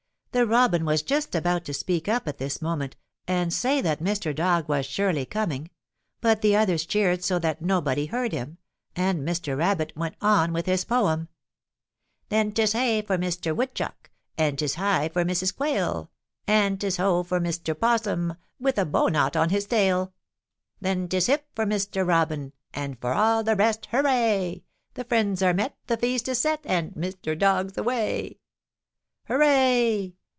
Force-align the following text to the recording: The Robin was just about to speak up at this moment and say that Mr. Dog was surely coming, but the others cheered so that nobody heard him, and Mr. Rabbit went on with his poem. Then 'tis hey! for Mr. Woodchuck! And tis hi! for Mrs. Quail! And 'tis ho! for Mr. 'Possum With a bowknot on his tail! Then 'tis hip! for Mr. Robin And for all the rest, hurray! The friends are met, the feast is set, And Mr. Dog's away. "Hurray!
The 0.33 0.47
Robin 0.47 0.85
was 0.85 1.01
just 1.01 1.35
about 1.35 1.65
to 1.65 1.73
speak 1.73 2.07
up 2.07 2.25
at 2.25 2.37
this 2.37 2.61
moment 2.61 2.95
and 3.27 3.51
say 3.53 3.81
that 3.81 4.01
Mr. 4.01 4.33
Dog 4.33 4.69
was 4.69 4.85
surely 4.85 5.25
coming, 5.25 5.69
but 6.21 6.41
the 6.41 6.55
others 6.55 6.85
cheered 6.85 7.21
so 7.21 7.37
that 7.39 7.61
nobody 7.61 8.05
heard 8.05 8.31
him, 8.31 8.57
and 8.95 9.27
Mr. 9.27 9.57
Rabbit 9.57 9.91
went 9.93 10.15
on 10.21 10.53
with 10.53 10.67
his 10.67 10.85
poem. 10.85 11.27
Then 12.29 12.53
'tis 12.53 12.71
hey! 12.71 13.01
for 13.01 13.17
Mr. 13.17 13.53
Woodchuck! 13.53 14.09
And 14.37 14.57
tis 14.57 14.75
hi! 14.75 15.09
for 15.09 15.25
Mrs. 15.25 15.53
Quail! 15.53 16.09
And 16.47 16.79
'tis 16.79 16.95
ho! 16.95 17.23
for 17.23 17.41
Mr. 17.41 17.77
'Possum 17.77 18.37
With 18.57 18.77
a 18.77 18.85
bowknot 18.85 19.35
on 19.35 19.49
his 19.49 19.65
tail! 19.65 20.13
Then 20.79 21.09
'tis 21.09 21.25
hip! 21.25 21.45
for 21.53 21.65
Mr. 21.65 22.07
Robin 22.07 22.53
And 22.73 22.97
for 23.01 23.11
all 23.11 23.43
the 23.43 23.57
rest, 23.57 23.87
hurray! 23.87 24.63
The 24.93 25.03
friends 25.03 25.41
are 25.43 25.53
met, 25.53 25.75
the 25.87 25.97
feast 25.97 26.29
is 26.29 26.39
set, 26.39 26.61
And 26.63 26.93
Mr. 26.93 27.37
Dog's 27.37 27.77
away. 27.77 28.39
"Hurray! 29.25 30.13